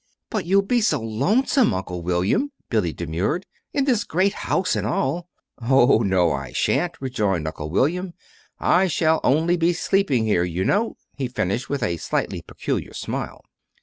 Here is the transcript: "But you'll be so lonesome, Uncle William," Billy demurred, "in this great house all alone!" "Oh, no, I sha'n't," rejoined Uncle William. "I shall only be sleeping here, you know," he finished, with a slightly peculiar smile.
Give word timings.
"But 0.31 0.47
you'll 0.47 0.63
be 0.63 0.81
so 0.81 0.99
lonesome, 0.99 1.75
Uncle 1.75 2.01
William," 2.01 2.51
Billy 2.71 2.91
demurred, 2.91 3.45
"in 3.71 3.85
this 3.85 4.03
great 4.03 4.33
house 4.33 4.75
all 4.75 5.29
alone!" 5.59 5.69
"Oh, 5.91 5.99
no, 5.99 6.31
I 6.31 6.53
sha'n't," 6.53 6.99
rejoined 6.99 7.45
Uncle 7.45 7.69
William. 7.69 8.15
"I 8.59 8.87
shall 8.87 9.19
only 9.23 9.57
be 9.57 9.73
sleeping 9.73 10.25
here, 10.25 10.43
you 10.43 10.65
know," 10.65 10.95
he 11.17 11.27
finished, 11.27 11.69
with 11.69 11.83
a 11.83 11.97
slightly 11.97 12.41
peculiar 12.41 12.95
smile. 12.95 13.43